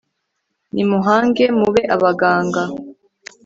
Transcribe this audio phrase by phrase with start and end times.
[0.73, 2.63] nimuhange mube abaganga